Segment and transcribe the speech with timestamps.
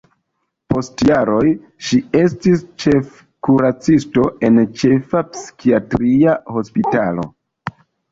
[0.73, 1.49] Post jaroj
[1.89, 7.27] ŝi estis ĉefkuracisto en ĉefa psikiatria hospitalo.